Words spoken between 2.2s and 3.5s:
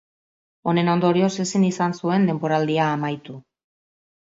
denboraldia amaitu.